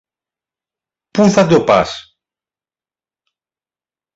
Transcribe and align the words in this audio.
Πού 1.11 1.23
θα 1.29 1.47
το 1.47 1.63
πας; 1.63 2.17